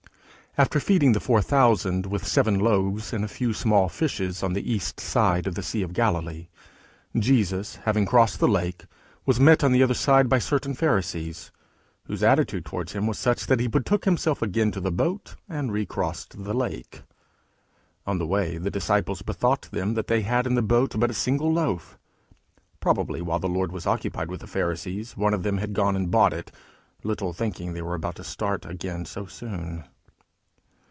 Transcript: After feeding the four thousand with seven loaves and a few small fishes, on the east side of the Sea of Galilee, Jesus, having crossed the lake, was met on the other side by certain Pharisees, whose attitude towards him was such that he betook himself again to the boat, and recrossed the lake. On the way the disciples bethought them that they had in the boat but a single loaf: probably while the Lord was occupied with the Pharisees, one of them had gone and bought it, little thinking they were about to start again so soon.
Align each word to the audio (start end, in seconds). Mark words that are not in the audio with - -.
After 0.57 0.81
feeding 0.81 1.13
the 1.13 1.21
four 1.21 1.41
thousand 1.41 2.05
with 2.07 2.27
seven 2.27 2.59
loaves 2.59 3.13
and 3.13 3.23
a 3.23 3.29
few 3.29 3.53
small 3.53 3.87
fishes, 3.87 4.43
on 4.43 4.51
the 4.51 4.69
east 4.69 4.99
side 4.99 5.47
of 5.47 5.55
the 5.55 5.63
Sea 5.63 5.81
of 5.81 5.93
Galilee, 5.93 6.49
Jesus, 7.17 7.75
having 7.77 8.05
crossed 8.05 8.39
the 8.41 8.49
lake, 8.49 8.83
was 9.25 9.39
met 9.39 9.63
on 9.63 9.71
the 9.71 9.81
other 9.81 9.93
side 9.93 10.27
by 10.27 10.39
certain 10.39 10.73
Pharisees, 10.73 11.51
whose 12.03 12.21
attitude 12.21 12.65
towards 12.65 12.91
him 12.91 13.07
was 13.07 13.17
such 13.17 13.47
that 13.47 13.61
he 13.61 13.67
betook 13.67 14.03
himself 14.03 14.41
again 14.41 14.71
to 14.73 14.81
the 14.81 14.91
boat, 14.91 15.37
and 15.47 15.71
recrossed 15.71 16.43
the 16.43 16.53
lake. 16.53 17.03
On 18.05 18.17
the 18.17 18.27
way 18.27 18.57
the 18.57 18.69
disciples 18.69 19.21
bethought 19.21 19.69
them 19.71 19.93
that 19.93 20.07
they 20.07 20.23
had 20.23 20.45
in 20.45 20.55
the 20.55 20.61
boat 20.61 20.95
but 20.99 21.09
a 21.09 21.13
single 21.13 21.53
loaf: 21.53 21.97
probably 22.81 23.21
while 23.21 23.39
the 23.39 23.47
Lord 23.47 23.71
was 23.71 23.87
occupied 23.87 24.29
with 24.29 24.41
the 24.41 24.47
Pharisees, 24.47 25.15
one 25.15 25.33
of 25.33 25.43
them 25.43 25.59
had 25.59 25.71
gone 25.71 25.95
and 25.95 26.11
bought 26.11 26.33
it, 26.33 26.51
little 27.03 27.31
thinking 27.31 27.71
they 27.71 27.81
were 27.81 27.95
about 27.95 28.15
to 28.17 28.23
start 28.25 28.65
again 28.65 29.05
so 29.05 29.25
soon. 29.25 29.85